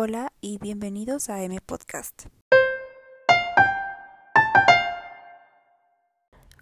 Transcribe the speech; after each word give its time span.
Hola 0.00 0.32
y 0.40 0.58
bienvenidos 0.58 1.28
a 1.28 1.42
M 1.42 1.58
Podcast. 1.60 2.26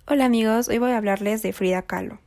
Hola 0.09 0.25
amigos, 0.25 0.71
hoy 0.71 0.79
voy 0.79 0.93
a 0.93 0.97
hablarles 0.97 1.43
de 1.43 1.53
Frida 1.53 1.83
Kahlo. 1.83 2.19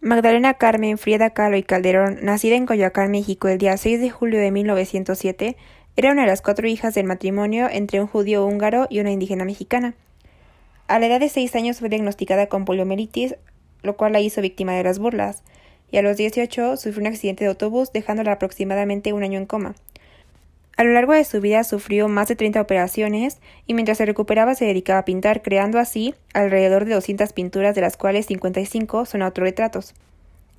Magdalena 0.00 0.54
Carmen 0.54 0.98
Frida 0.98 1.30
Kahlo 1.30 1.56
y 1.58 1.62
Calderón, 1.62 2.18
nacida 2.22 2.56
en 2.56 2.66
Coyoacán, 2.66 3.12
México, 3.12 3.46
el 3.46 3.58
día 3.58 3.76
6 3.76 4.00
de 4.00 4.10
julio 4.10 4.40
de 4.40 4.50
1907, 4.50 5.56
era 5.94 6.10
una 6.10 6.22
de 6.22 6.26
las 6.28 6.42
cuatro 6.42 6.66
hijas 6.66 6.94
del 6.94 7.06
matrimonio 7.06 7.68
entre 7.70 8.00
un 8.00 8.08
judío 8.08 8.44
húngaro 8.44 8.88
y 8.90 8.98
una 8.98 9.12
indígena 9.12 9.44
mexicana. 9.44 9.94
A 10.88 10.98
la 10.98 11.06
edad 11.06 11.20
de 11.20 11.28
seis 11.28 11.54
años 11.54 11.78
fue 11.78 11.88
diagnosticada 11.88 12.48
con 12.48 12.64
poliomielitis, 12.64 13.36
lo 13.84 13.96
cual 13.96 14.10
la 14.10 14.20
hizo 14.20 14.40
víctima 14.40 14.72
de 14.72 14.82
las 14.82 14.98
burlas, 14.98 15.44
y 15.92 15.98
a 15.98 16.02
los 16.02 16.16
18 16.16 16.78
sufrió 16.78 17.00
un 17.00 17.06
accidente 17.06 17.44
de 17.44 17.50
autobús 17.50 17.92
dejándola 17.92 18.32
aproximadamente 18.32 19.12
un 19.12 19.22
año 19.22 19.38
en 19.38 19.46
coma. 19.46 19.76
A 20.82 20.84
lo 20.84 20.94
largo 20.94 21.12
de 21.12 21.22
su 21.22 21.40
vida 21.40 21.62
sufrió 21.62 22.08
más 22.08 22.26
de 22.26 22.34
30 22.34 22.60
operaciones 22.60 23.38
y 23.68 23.74
mientras 23.74 23.98
se 23.98 24.04
recuperaba 24.04 24.56
se 24.56 24.64
dedicaba 24.64 24.98
a 24.98 25.04
pintar, 25.04 25.40
creando 25.40 25.78
así 25.78 26.16
alrededor 26.34 26.86
de 26.86 26.94
200 26.94 27.32
pinturas, 27.32 27.76
de 27.76 27.82
las 27.82 27.96
cuales 27.96 28.26
55 28.26 29.06
son 29.06 29.22
autorretratos. 29.22 29.94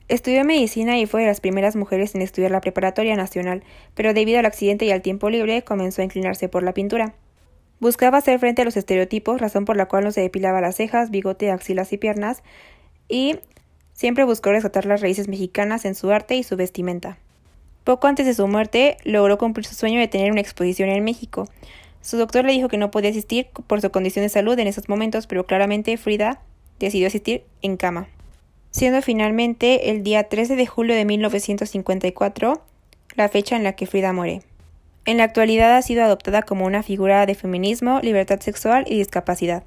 Estudió 0.07 0.45
medicina 0.45 0.97
y 0.97 1.07
fue 1.07 1.23
de 1.23 1.27
las 1.27 1.41
primeras 1.41 1.75
mujeres 1.75 2.16
en 2.16 2.21
estudiar 2.21 2.52
la 2.52 2.61
preparatoria 2.61 3.17
nacional, 3.17 3.66
pero 3.95 4.13
debido 4.13 4.39
al 4.39 4.45
accidente 4.45 4.85
y 4.85 4.91
al 4.91 5.02
tiempo 5.02 5.30
libre 5.30 5.61
comenzó 5.63 6.02
a 6.02 6.05
inclinarse 6.05 6.47
por 6.47 6.63
la 6.63 6.73
pintura. 6.73 7.16
Buscaba 7.81 8.19
hacer 8.19 8.39
frente 8.39 8.61
a 8.61 8.66
los 8.66 8.77
estereotipos, 8.77 9.41
razón 9.41 9.66
por 9.66 9.75
la 9.75 9.89
cual 9.89 10.05
no 10.05 10.13
se 10.13 10.21
depilaba 10.21 10.61
las 10.61 10.77
cejas, 10.77 11.11
bigote, 11.11 11.52
axilas 11.52 11.91
y 11.91 11.97
piernas, 11.97 12.44
y 13.09 13.39
siempre 13.91 14.23
buscó 14.23 14.52
rescatar 14.52 14.85
las 14.85 15.02
raíces 15.02 15.27
mexicanas 15.27 15.83
en 15.83 15.95
su 15.95 16.11
arte 16.11 16.35
y 16.35 16.44
su 16.44 16.55
vestimenta. 16.55 17.17
Poco 17.83 18.07
antes 18.07 18.25
de 18.25 18.33
su 18.33 18.47
muerte, 18.47 18.97
logró 19.03 19.37
cumplir 19.37 19.65
su 19.65 19.75
sueño 19.75 19.99
de 19.99 20.07
tener 20.07 20.31
una 20.31 20.41
exposición 20.41 20.89
en 20.89 21.03
México. 21.03 21.47
Su 22.01 22.17
doctor 22.17 22.45
le 22.45 22.53
dijo 22.53 22.67
que 22.67 22.77
no 22.77 22.91
podía 22.91 23.09
asistir 23.09 23.47
por 23.67 23.81
su 23.81 23.91
condición 23.91 24.23
de 24.23 24.30
salud 24.30 24.58
en 24.59 24.67
esos 24.67 24.89
momentos, 24.89 25.27
pero 25.27 25.45
claramente 25.45 25.97
Frida 25.97 26.41
decidió 26.80 27.08
asistir 27.08 27.43
en 27.61 27.77
cama. 27.77 28.08
Siendo 28.71 29.02
finalmente 29.02 29.91
el 29.91 30.03
día 30.03 30.30
13 30.30 30.55
de 30.55 30.66
julio 30.66 30.95
de 30.95 31.05
1954 31.05 32.61
la 33.16 33.30
fecha 33.30 33.55
en 33.55 33.63
la 33.63 33.73
que 33.73 33.86
Frida 33.86 34.13
muere. 34.13 34.41
En 35.05 35.17
la 35.17 35.25
actualidad 35.25 35.75
ha 35.75 35.81
sido 35.81 36.03
adoptada 36.03 36.43
como 36.43 36.65
una 36.65 36.81
figura 36.81 37.25
de 37.25 37.36
feminismo, 37.36 37.99
libertad 38.02 38.39
sexual 38.39 38.86
y 38.88 38.97
discapacidad. 38.97 39.63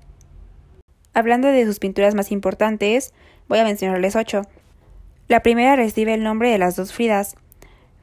Hablando 1.15 1.49
de 1.49 1.65
sus 1.65 1.79
pinturas 1.79 2.15
más 2.15 2.33
importantes, 2.33 3.13
voy 3.49 3.59
a 3.59 3.65
mencionarles 3.65 4.17
ocho. 4.17 4.43
La 5.29 5.43
primera 5.43 5.77
recibe 5.77 6.15
el 6.15 6.23
nombre 6.23 6.51
de 6.51 6.59
las 6.59 6.77
dos 6.77 6.93
Fridas, 6.93 7.37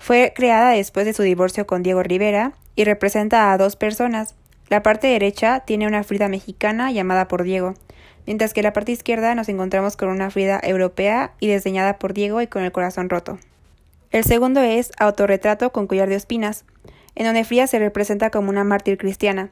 fue 0.04 0.34
creada 0.36 0.72
después 0.72 1.06
de 1.06 1.14
su 1.14 1.24
divorcio 1.24 1.66
con 1.66 1.82
Diego 1.82 2.04
Rivera 2.04 2.52
y 2.76 2.84
representa 2.84 3.54
a 3.54 3.58
dos 3.58 3.78
personas. 3.78 4.36
La 4.68 4.84
parte 4.84 5.08
derecha 5.08 5.62
tiene 5.62 5.88
una 5.88 6.04
Frida 6.04 6.28
mexicana 6.28 6.92
llamada 6.92 7.30
por 7.30 7.44
Diego, 7.44 7.76
mientras 8.28 8.54
que 8.54 8.62
la 8.62 8.74
parte 8.74 8.92
izquierda 8.92 9.34
nos 9.34 9.48
encontramos 9.48 9.96
con 9.96 10.10
una 10.10 10.30
Frida 10.30 10.60
europea 10.62 11.32
y 11.40 11.48
desdeñada 11.48 12.00
por 12.00 12.14
Diego 12.14 12.42
y 12.42 12.48
con 12.48 12.64
el 12.64 12.74
corazón 12.74 13.10
roto. 13.10 13.40
El 14.12 14.26
segundo 14.26 14.60
es 14.60 14.92
Autorretrato 15.00 15.72
con 15.72 15.88
collar 15.88 16.10
de 16.10 16.16
espinas, 16.16 16.66
en 17.16 17.24
donde 17.26 17.46
Frida 17.46 17.66
se 17.68 17.80
representa 17.80 18.30
como 18.30 18.50
una 18.50 18.66
mártir 18.66 18.98
cristiana. 18.98 19.52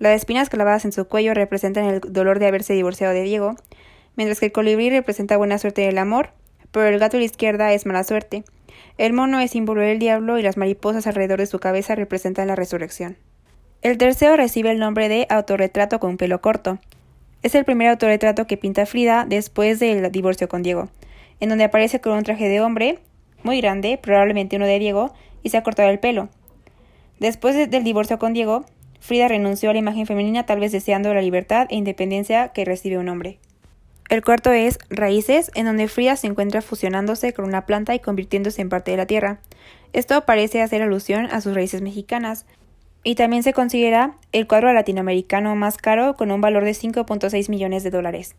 Las 0.00 0.16
espinas 0.16 0.50
clavadas 0.50 0.84
en 0.84 0.90
su 0.90 1.06
cuello 1.06 1.32
representan 1.32 1.84
el 1.84 2.00
dolor 2.00 2.40
de 2.40 2.48
haberse 2.48 2.72
divorciado 2.72 3.14
de 3.14 3.22
Diego, 3.22 3.54
mientras 4.16 4.40
que 4.40 4.46
el 4.46 4.52
colibrí 4.52 4.90
representa 4.90 5.36
buena 5.36 5.58
suerte 5.58 5.84
en 5.84 5.90
el 5.90 5.98
amor, 5.98 6.30
pero 6.72 6.88
el 6.88 6.98
gato 6.98 7.18
a 7.18 7.20
la 7.20 7.26
izquierda 7.26 7.72
es 7.72 7.86
mala 7.86 8.02
suerte, 8.02 8.42
el 8.98 9.12
mono 9.12 9.40
es 9.40 9.52
símbolo 9.52 9.80
del 9.80 9.98
diablo 9.98 10.38
y 10.38 10.42
las 10.42 10.56
mariposas 10.56 11.06
alrededor 11.06 11.38
de 11.38 11.46
su 11.46 11.58
cabeza 11.58 11.94
representan 11.94 12.48
la 12.48 12.56
resurrección. 12.56 13.16
El 13.82 13.98
tercero 13.98 14.36
recibe 14.36 14.70
el 14.70 14.78
nombre 14.78 15.08
de 15.08 15.26
autorretrato 15.28 15.98
con 15.98 16.16
pelo 16.16 16.40
corto. 16.40 16.78
Es 17.42 17.54
el 17.54 17.64
primer 17.64 17.88
autorretrato 17.88 18.46
que 18.46 18.56
pinta 18.56 18.86
Frida 18.86 19.26
después 19.28 19.80
del 19.80 20.12
divorcio 20.12 20.48
con 20.48 20.62
Diego, 20.62 20.88
en 21.40 21.48
donde 21.48 21.64
aparece 21.64 22.00
con 22.00 22.12
un 22.12 22.22
traje 22.22 22.48
de 22.48 22.60
hombre, 22.60 23.00
muy 23.42 23.60
grande, 23.60 23.98
probablemente 24.00 24.56
uno 24.56 24.66
de 24.66 24.78
Diego, 24.78 25.12
y 25.42 25.48
se 25.48 25.56
ha 25.56 25.64
cortado 25.64 25.88
el 25.88 25.98
pelo. 25.98 26.28
Después 27.18 27.70
del 27.70 27.84
divorcio 27.84 28.18
con 28.18 28.32
Diego, 28.32 28.64
Frida 29.00 29.26
renunció 29.26 29.70
a 29.70 29.72
la 29.72 29.80
imagen 29.80 30.06
femenina 30.06 30.46
tal 30.46 30.60
vez 30.60 30.70
deseando 30.70 31.12
la 31.12 31.22
libertad 31.22 31.66
e 31.70 31.74
independencia 31.74 32.48
que 32.50 32.64
recibe 32.64 32.98
un 32.98 33.08
hombre. 33.08 33.40
El 34.12 34.22
cuarto 34.22 34.52
es 34.52 34.78
Raíces, 34.90 35.50
en 35.54 35.64
donde 35.64 35.88
Frida 35.88 36.16
se 36.16 36.26
encuentra 36.26 36.60
fusionándose 36.60 37.32
con 37.32 37.46
una 37.46 37.64
planta 37.64 37.94
y 37.94 37.98
convirtiéndose 37.98 38.60
en 38.60 38.68
parte 38.68 38.90
de 38.90 38.98
la 38.98 39.06
tierra. 39.06 39.38
Esto 39.94 40.26
parece 40.26 40.60
hacer 40.60 40.82
alusión 40.82 41.30
a 41.32 41.40
sus 41.40 41.54
raíces 41.54 41.80
mexicanas. 41.80 42.44
Y 43.04 43.14
también 43.14 43.42
se 43.42 43.54
considera 43.54 44.16
el 44.32 44.46
cuadro 44.46 44.70
latinoamericano 44.74 45.56
más 45.56 45.78
caro 45.78 46.14
con 46.14 46.30
un 46.30 46.42
valor 46.42 46.66
de 46.66 46.72
5.6 46.72 47.48
millones 47.48 47.84
de 47.84 47.90
dólares. 47.90 48.36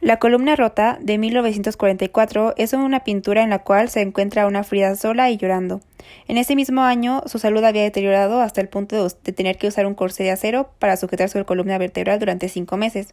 La 0.00 0.18
columna 0.18 0.56
rota 0.56 0.96
de 1.02 1.18
1944 1.18 2.54
es 2.56 2.72
una 2.72 3.04
pintura 3.04 3.42
en 3.42 3.50
la 3.50 3.58
cual 3.58 3.90
se 3.90 4.00
encuentra 4.00 4.46
una 4.46 4.64
Frida 4.64 4.96
sola 4.96 5.28
y 5.28 5.36
llorando. 5.36 5.82
En 6.28 6.38
ese 6.38 6.56
mismo 6.56 6.80
año 6.80 7.22
su 7.26 7.38
salud 7.38 7.62
había 7.62 7.82
deteriorado 7.82 8.40
hasta 8.40 8.62
el 8.62 8.70
punto 8.70 9.06
de 9.06 9.32
tener 9.34 9.58
que 9.58 9.68
usar 9.68 9.84
un 9.84 9.94
corsé 9.94 10.22
de 10.22 10.30
acero 10.30 10.70
para 10.78 10.96
sujetar 10.96 11.28
su 11.28 11.44
columna 11.44 11.76
vertebral 11.76 12.18
durante 12.18 12.48
cinco 12.48 12.78
meses 12.78 13.12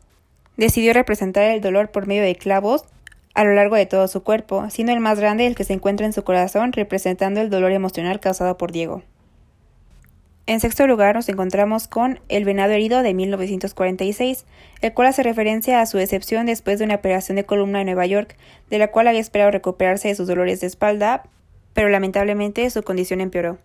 decidió 0.57 0.94
representar 0.94 1.44
el 1.44 1.62
dolor 1.62 1.91
por 1.91 2.07
medio 2.07 2.23
de 2.23 2.35
clavos 2.35 2.85
a 3.34 3.44
lo 3.44 3.53
largo 3.53 3.75
de 3.75 3.85
todo 3.85 4.07
su 4.07 4.23
cuerpo, 4.23 4.69
siendo 4.69 4.94
el 4.94 5.00
más 5.00 5.19
grande 5.19 5.47
el 5.47 5.56
que 5.56 5.63
se 5.63 5.73
encuentra 5.73 6.06
en 6.06 6.13
su 6.13 6.23
corazón, 6.23 6.73
representando 6.73 7.41
el 7.41 7.50
dolor 7.50 7.72
emocional 7.72 8.19
causado 8.19 8.57
por 8.57 8.72
Diego. 8.72 9.03
En 10.47 10.59
sexto 10.59 10.85
lugar 10.88 11.16
nos 11.16 11.29
encontramos 11.29 11.88
con 11.88 12.19
El 12.28 12.44
venado 12.44 12.73
herido 12.73 13.03
de 13.03 13.13
1946, 13.13 14.45
el 14.81 14.94
cual 14.94 15.07
hace 15.07 15.23
referencia 15.23 15.79
a 15.79 15.85
su 15.85 15.97
decepción 15.97 16.45
después 16.47 16.79
de 16.79 16.85
una 16.85 16.95
operación 16.95 17.35
de 17.38 17.45
columna 17.45 17.79
en 17.79 17.85
Nueva 17.85 18.06
York, 18.06 18.35
de 18.69 18.79
la 18.79 18.89
cual 18.89 19.07
había 19.07 19.22
esperado 19.22 19.51
recuperarse 19.51 20.09
de 20.09 20.16
sus 20.16 20.28
dolores 20.28 20.59
de 20.59 20.68
espalda, 20.68 21.23
pero 21.73 21.89
lamentablemente 21.89 22.69
su 22.69 22.83
condición 22.83 23.22
empeoró. 23.22 23.59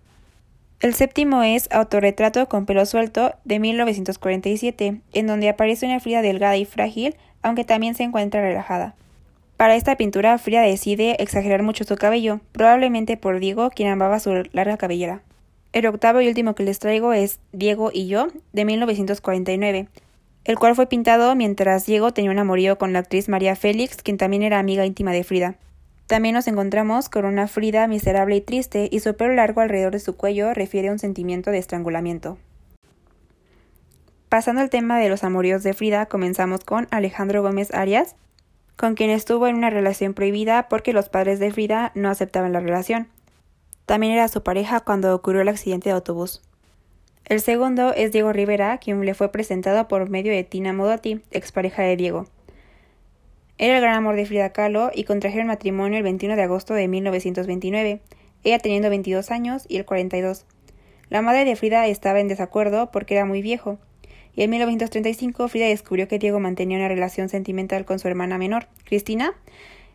El 0.78 0.92
séptimo 0.92 1.42
es 1.42 1.68
Autorretrato 1.72 2.48
con 2.48 2.66
pelo 2.66 2.84
suelto 2.84 3.34
de 3.44 3.58
1947, 3.58 5.00
en 5.14 5.26
donde 5.26 5.48
aparece 5.48 5.86
una 5.86 6.00
Frida 6.00 6.20
delgada 6.20 6.58
y 6.58 6.66
frágil, 6.66 7.16
aunque 7.40 7.64
también 7.64 7.94
se 7.94 8.02
encuentra 8.02 8.42
relajada. 8.42 8.94
Para 9.56 9.74
esta 9.74 9.96
pintura, 9.96 10.36
Frida 10.36 10.60
decide 10.60 11.16
exagerar 11.22 11.62
mucho 11.62 11.84
su 11.84 11.96
cabello, 11.96 12.40
probablemente 12.52 13.16
por 13.16 13.40
Diego, 13.40 13.70
quien 13.70 13.88
amaba 13.88 14.20
su 14.20 14.34
larga 14.52 14.76
cabellera. 14.76 15.22
El 15.72 15.86
octavo 15.86 16.20
y 16.20 16.28
último 16.28 16.54
que 16.54 16.62
les 16.62 16.78
traigo 16.78 17.14
es 17.14 17.40
Diego 17.52 17.90
y 17.90 18.06
yo, 18.06 18.28
de 18.52 18.66
1949, 18.66 19.88
el 20.44 20.58
cual 20.58 20.74
fue 20.74 20.86
pintado 20.88 21.34
mientras 21.34 21.86
Diego 21.86 22.12
tenía 22.12 22.30
un 22.30 22.38
amorío 22.38 22.76
con 22.76 22.92
la 22.92 22.98
actriz 22.98 23.30
María 23.30 23.56
Félix, 23.56 24.02
quien 24.02 24.18
también 24.18 24.42
era 24.42 24.58
amiga 24.58 24.84
íntima 24.84 25.12
de 25.12 25.24
Frida. 25.24 25.56
También 26.06 26.34
nos 26.34 26.46
encontramos 26.46 27.08
con 27.08 27.24
una 27.24 27.48
Frida 27.48 27.88
miserable 27.88 28.36
y 28.36 28.40
triste, 28.40 28.88
y 28.90 29.00
su 29.00 29.16
pelo 29.16 29.34
largo 29.34 29.60
alrededor 29.60 29.92
de 29.92 29.98
su 29.98 30.16
cuello 30.16 30.54
refiere 30.54 30.88
a 30.88 30.92
un 30.92 31.00
sentimiento 31.00 31.50
de 31.50 31.58
estrangulamiento. 31.58 32.38
Pasando 34.28 34.60
al 34.60 34.70
tema 34.70 34.98
de 34.98 35.08
los 35.08 35.24
amoríos 35.24 35.62
de 35.62 35.74
Frida, 35.74 36.06
comenzamos 36.06 36.60
con 36.64 36.86
Alejandro 36.90 37.42
Gómez 37.42 37.74
Arias, 37.74 38.14
con 38.76 38.94
quien 38.94 39.10
estuvo 39.10 39.48
en 39.48 39.56
una 39.56 39.70
relación 39.70 40.14
prohibida 40.14 40.68
porque 40.68 40.92
los 40.92 41.08
padres 41.08 41.40
de 41.40 41.50
Frida 41.50 41.90
no 41.94 42.08
aceptaban 42.10 42.52
la 42.52 42.60
relación. 42.60 43.08
También 43.86 44.12
era 44.12 44.28
su 44.28 44.42
pareja 44.42 44.80
cuando 44.80 45.14
ocurrió 45.14 45.40
el 45.42 45.48
accidente 45.48 45.88
de 45.88 45.94
autobús. 45.94 46.42
El 47.24 47.40
segundo 47.40 47.92
es 47.94 48.12
Diego 48.12 48.32
Rivera, 48.32 48.78
quien 48.78 49.04
le 49.04 49.14
fue 49.14 49.32
presentado 49.32 49.88
por 49.88 50.08
medio 50.08 50.32
de 50.32 50.44
Tina 50.44 50.72
Modotti, 50.72 51.22
expareja 51.32 51.82
de 51.82 51.96
Diego. 51.96 52.26
Era 53.58 53.76
el 53.76 53.82
gran 53.82 53.94
amor 53.94 54.16
de 54.16 54.26
Frida 54.26 54.50
Kahlo 54.50 54.90
y 54.94 55.04
contrajeron 55.04 55.46
matrimonio 55.46 55.96
el 55.96 56.04
21 56.04 56.36
de 56.36 56.42
agosto 56.42 56.74
de 56.74 56.88
1929, 56.88 58.00
ella 58.44 58.58
teniendo 58.58 58.90
22 58.90 59.30
años 59.30 59.64
y 59.68 59.78
él 59.78 59.86
42. 59.86 60.44
La 61.08 61.22
madre 61.22 61.44
de 61.44 61.56
Frida 61.56 61.86
estaba 61.86 62.20
en 62.20 62.28
desacuerdo 62.28 62.90
porque 62.90 63.14
era 63.14 63.24
muy 63.24 63.40
viejo, 63.40 63.78
y 64.34 64.42
en 64.42 64.50
1935 64.50 65.48
Frida 65.48 65.66
descubrió 65.68 66.06
que 66.06 66.18
Diego 66.18 66.38
mantenía 66.38 66.76
una 66.76 66.88
relación 66.88 67.30
sentimental 67.30 67.86
con 67.86 67.98
su 67.98 68.08
hermana 68.08 68.36
menor, 68.36 68.68
Cristina, 68.84 69.32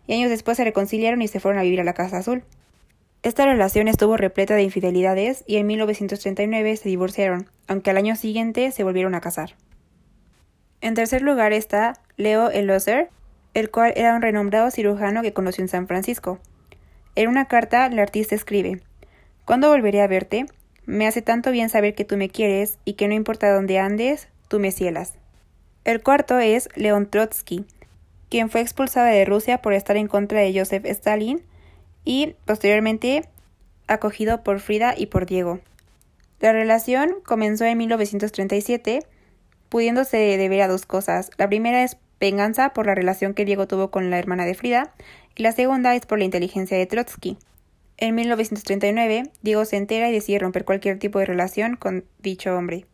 y 0.08 0.14
años 0.14 0.32
después 0.32 0.58
se 0.58 0.64
reconciliaron 0.64 1.22
y 1.22 1.28
se 1.28 1.40
fueron 1.40 1.60
a 1.60 1.64
vivir 1.64 1.82
a 1.82 1.84
la 1.84 1.94
Casa 1.94 2.18
Azul. 2.18 2.44
Esta 3.22 3.46
relación 3.46 3.88
estuvo 3.88 4.18
repleta 4.18 4.56
de 4.56 4.64
infidelidades 4.64 5.44
y 5.46 5.58
en 5.58 5.68
1939 5.68 6.76
se 6.78 6.90
divorciaron, 6.90 7.48
aunque 7.68 7.92
al 7.92 7.98
año 7.98 8.16
siguiente 8.16 8.72
se 8.72 8.84
volvieron 8.84 9.14
a 9.14 9.22
casar. 9.22 9.54
En 10.82 10.96
tercer 10.96 11.22
lugar 11.22 11.54
está 11.54 11.94
Leo 12.18 12.50
Eloser, 12.50 13.10
el 13.54 13.70
cual 13.72 13.94
era 13.96 14.16
un 14.16 14.22
renombrado 14.22 14.72
cirujano 14.72 15.22
que 15.22 15.34
conoció 15.34 15.64
en 15.64 15.68
San 15.68 15.88
Francisco. 15.88 16.40
En 17.16 17.28
una 17.30 17.46
carta, 17.46 17.86
el 17.86 18.00
artista 18.00 18.36
escribe 18.36 18.82
¿Cuándo 19.46 19.70
volveré 19.70 20.02
a 20.02 20.08
verte? 20.08 20.46
Me 20.86 21.08
hace 21.08 21.22
tanto 21.22 21.52
bien 21.52 21.70
saber 21.70 21.94
que 21.94 22.06
tú 22.06 22.18
me 22.18 22.30
quieres 22.30 22.78
y 22.86 22.94
que 22.94 23.08
no 23.08 23.14
importa 23.14 23.54
dónde 23.54 23.80
andes, 23.80 24.28
tú 24.48 24.60
me 24.60 24.72
cielas. 24.72 25.14
El 25.84 26.02
cuarto 26.02 26.40
es 26.40 26.70
León 26.76 27.10
Trotsky, 27.10 27.66
quien 28.30 28.50
fue 28.50 28.62
expulsado 28.62 29.08
de 29.08 29.26
Rusia 29.26 29.62
por 29.62 29.74
estar 29.74 29.98
en 29.98 30.08
contra 30.08 30.40
de 30.40 30.58
Joseph 30.58 30.86
Stalin 30.86 31.42
y 32.06 32.36
posteriormente 32.46 33.26
acogido 33.88 34.44
por 34.44 34.60
Frida 34.60 34.94
y 34.96 35.08
por 35.08 35.26
Diego. 35.26 35.60
La 36.40 36.54
relación 36.54 37.16
comenzó 37.26 37.66
en 37.66 37.78
1937, 37.78 39.06
pudiéndose 39.70 40.18
deber 40.18 40.62
a 40.62 40.68
dos 40.68 40.86
cosas. 40.86 41.30
La 41.38 41.48
primera 41.48 41.84
es 41.84 41.98
venganza 42.22 42.70
por 42.70 42.86
la 42.86 42.96
relación 42.96 43.34
que 43.34 43.44
Diego 43.44 43.68
tuvo 43.68 43.92
con 43.92 44.10
la 44.10 44.20
hermana 44.20 44.46
de 44.46 44.54
Frida, 44.54 44.94
y 45.36 45.44
la 45.44 45.52
segunda 45.52 45.96
es 45.96 46.06
por 46.06 46.20
la 46.20 46.26
inteligencia 46.26 46.78
de 46.78 46.86
Trotsky. 46.86 47.38
En 47.98 48.16
1939, 48.16 49.24
Diego 49.42 49.66
se 49.66 49.76
entera 49.76 50.08
y 50.08 50.14
decide 50.14 50.40
romper 50.40 50.64
cualquier 50.64 51.00
tipo 51.00 51.20
de 51.20 51.26
relación 51.26 51.76
con 51.76 52.06
dicho 52.20 52.56
hombre. 52.56 52.86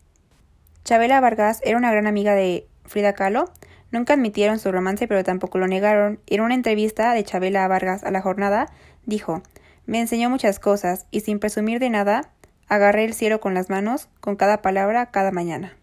Chabela 0.84 1.20
Vargas 1.20 1.60
era 1.62 1.76
una 1.76 1.92
gran 1.92 2.06
amiga 2.06 2.34
de 2.34 2.66
Frida 2.84 3.12
Kahlo. 3.12 3.50
Nunca 3.90 4.14
admitieron 4.14 4.58
su 4.58 4.72
romance, 4.72 5.06
pero 5.06 5.22
tampoco 5.24 5.58
lo 5.58 5.66
negaron. 5.66 6.20
En 6.26 6.40
una 6.40 6.54
entrevista 6.54 7.12
de 7.12 7.24
Chabela 7.24 7.68
Vargas 7.68 8.04
a 8.04 8.10
la 8.10 8.22
jornada, 8.22 8.72
dijo: 9.04 9.42
Me 9.86 10.00
enseñó 10.00 10.30
muchas 10.30 10.58
cosas, 10.58 11.06
y 11.10 11.20
sin 11.20 11.38
presumir 11.38 11.80
de 11.80 11.90
nada, 11.90 12.30
agarré 12.68 13.04
el 13.04 13.12
cielo 13.12 13.40
con 13.40 13.52
las 13.52 13.68
manos, 13.68 14.08
con 14.20 14.36
cada 14.36 14.62
palabra, 14.62 15.06
cada 15.06 15.32
mañana. 15.32 15.76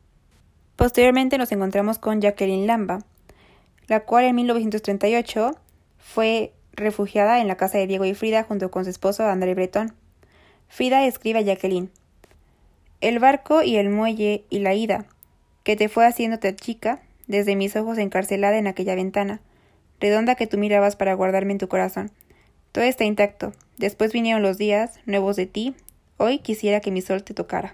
Posteriormente 0.75 1.37
nos 1.37 1.51
encontramos 1.51 1.99
con 1.99 2.21
Jacqueline 2.21 2.67
Lamba, 2.67 2.99
la 3.87 4.01
cual 4.01 4.25
en 4.25 4.35
1938 4.35 5.55
fue 5.97 6.53
refugiada 6.73 7.39
en 7.39 7.47
la 7.47 7.57
casa 7.57 7.77
de 7.77 7.87
Diego 7.87 8.05
y 8.05 8.13
Frida 8.13 8.43
junto 8.43 8.71
con 8.71 8.83
su 8.83 8.89
esposo 8.89 9.25
André 9.25 9.53
Breton. 9.53 9.93
Frida 10.67 11.05
escribe 11.05 11.39
a 11.39 11.41
Jacqueline: 11.41 11.89
El 13.01 13.19
barco 13.19 13.61
y 13.61 13.77
el 13.77 13.89
muelle 13.89 14.45
y 14.49 14.59
la 14.59 14.73
ida, 14.73 15.05
que 15.63 15.75
te 15.75 15.89
fue 15.89 16.05
haciéndote 16.05 16.55
chica, 16.55 17.01
desde 17.27 17.55
mis 17.55 17.75
ojos 17.75 17.97
encarcelada 17.97 18.57
en 18.57 18.67
aquella 18.67 18.95
ventana, 18.95 19.41
redonda 19.99 20.35
que 20.35 20.47
tú 20.47 20.57
mirabas 20.57 20.95
para 20.95 21.13
guardarme 21.13 21.53
en 21.53 21.59
tu 21.59 21.67
corazón. 21.67 22.11
Todo 22.71 22.83
está 22.83 23.05
intacto. 23.05 23.53
Después 23.77 24.11
vinieron 24.11 24.41
los 24.41 24.57
días, 24.57 24.99
nuevos 25.05 25.35
de 25.35 25.45
ti. 25.45 25.75
Hoy 26.17 26.39
quisiera 26.39 26.81
que 26.81 26.91
mi 26.91 27.01
sol 27.01 27.23
te 27.23 27.33
tocara. 27.33 27.73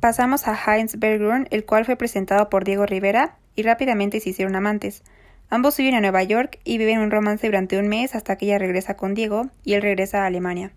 Pasamos 0.00 0.46
a 0.46 0.54
Heinz 0.54 0.98
Bergrun, 0.98 1.46
el 1.50 1.64
cual 1.64 1.84
fue 1.84 1.96
presentado 1.96 2.50
por 2.50 2.64
Diego 2.64 2.86
Rivera, 2.86 3.38
y 3.56 3.62
rápidamente 3.62 4.20
se 4.20 4.30
hicieron 4.30 4.56
amantes. 4.56 5.02
Ambos 5.50 5.76
viven 5.76 5.94
a 5.94 6.00
Nueva 6.00 6.22
York 6.22 6.58
y 6.64 6.78
viven 6.78 6.98
un 6.98 7.10
romance 7.10 7.46
durante 7.46 7.78
un 7.78 7.88
mes 7.88 8.14
hasta 8.14 8.36
que 8.36 8.46
ella 8.46 8.58
regresa 8.58 8.96
con 8.96 9.14
Diego 9.14 9.50
y 9.64 9.74
él 9.74 9.82
regresa 9.82 10.22
a 10.22 10.26
Alemania. 10.26 10.72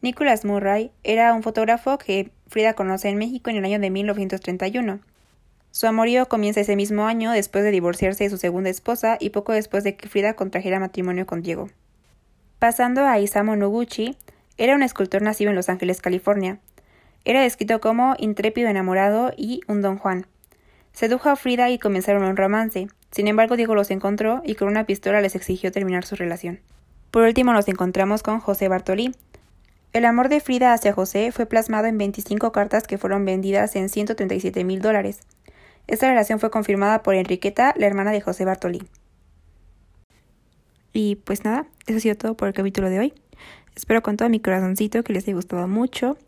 Nicholas 0.00 0.44
Murray 0.44 0.90
era 1.04 1.34
un 1.34 1.42
fotógrafo 1.42 1.98
que 1.98 2.30
Frida 2.46 2.74
conoce 2.74 3.08
en 3.08 3.18
México 3.18 3.50
en 3.50 3.56
el 3.56 3.64
año 3.64 3.78
de 3.78 3.90
1931. 3.90 5.00
Su 5.70 5.86
amorío 5.86 6.28
comienza 6.28 6.60
ese 6.60 6.76
mismo 6.76 7.06
año 7.06 7.30
después 7.30 7.64
de 7.64 7.70
divorciarse 7.70 8.24
de 8.24 8.30
su 8.30 8.38
segunda 8.38 8.70
esposa 8.70 9.18
y 9.20 9.30
poco 9.30 9.52
después 9.52 9.84
de 9.84 9.96
que 9.96 10.08
Frida 10.08 10.34
contrajera 10.34 10.80
matrimonio 10.80 11.26
con 11.26 11.42
Diego. 11.42 11.68
Pasando 12.58 13.06
a 13.06 13.18
Isamu 13.18 13.54
Noguchi, 13.54 14.16
era 14.56 14.74
un 14.74 14.82
escultor 14.82 15.22
nacido 15.22 15.50
en 15.50 15.56
Los 15.56 15.68
Ángeles, 15.68 16.00
California. 16.00 16.58
Era 17.24 17.42
descrito 17.42 17.80
como 17.80 18.16
intrépido 18.18 18.68
enamorado 18.68 19.32
y 19.36 19.60
un 19.68 19.82
don 19.82 19.98
Juan. 19.98 20.26
Sedujo 20.98 21.28
a 21.28 21.36
Frida 21.36 21.70
y 21.70 21.78
comenzaron 21.78 22.24
un 22.24 22.36
romance. 22.36 22.88
Sin 23.12 23.28
embargo, 23.28 23.56
Diego 23.56 23.76
los 23.76 23.92
encontró 23.92 24.42
y 24.44 24.56
con 24.56 24.66
una 24.66 24.84
pistola 24.84 25.20
les 25.20 25.36
exigió 25.36 25.70
terminar 25.70 26.04
su 26.04 26.16
relación. 26.16 26.58
Por 27.12 27.22
último, 27.22 27.52
nos 27.52 27.68
encontramos 27.68 28.24
con 28.24 28.40
José 28.40 28.66
Bartolí. 28.66 29.14
El 29.92 30.04
amor 30.04 30.28
de 30.28 30.40
Frida 30.40 30.72
hacia 30.72 30.92
José 30.92 31.30
fue 31.30 31.46
plasmado 31.46 31.86
en 31.86 31.98
25 31.98 32.50
cartas 32.50 32.88
que 32.88 32.98
fueron 32.98 33.24
vendidas 33.24 33.76
en 33.76 33.90
137 33.90 34.64
mil 34.64 34.82
dólares. 34.82 35.20
Esta 35.86 36.08
relación 36.08 36.40
fue 36.40 36.50
confirmada 36.50 37.04
por 37.04 37.14
Enriqueta, 37.14 37.74
la 37.76 37.86
hermana 37.86 38.10
de 38.10 38.20
José 38.20 38.44
Bartolí. 38.44 38.82
Y 40.92 41.14
pues 41.14 41.44
nada, 41.44 41.68
eso 41.86 41.98
ha 41.98 42.00
sido 42.00 42.16
todo 42.16 42.36
por 42.36 42.48
el 42.48 42.54
capítulo 42.54 42.90
de 42.90 42.98
hoy. 42.98 43.14
Espero 43.76 44.02
con 44.02 44.16
todo 44.16 44.28
mi 44.30 44.40
corazoncito 44.40 45.04
que 45.04 45.12
les 45.12 45.22
haya 45.22 45.36
gustado 45.36 45.68
mucho 45.68 46.18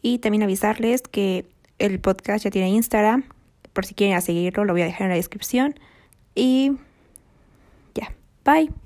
y 0.00 0.20
también 0.20 0.44
avisarles 0.44 1.02
que 1.02 1.44
el 1.78 2.00
podcast 2.00 2.44
ya 2.44 2.50
tiene 2.50 2.70
Instagram, 2.70 3.24
por 3.74 3.84
si 3.84 3.94
quieren 3.94 4.20
seguirlo, 4.22 4.64
lo 4.64 4.72
voy 4.72 4.82
a 4.82 4.86
dejar 4.86 5.02
en 5.02 5.08
la 5.10 5.16
descripción. 5.16 5.78
Y 6.34 6.72
ya, 7.94 8.14
bye. 8.44 8.83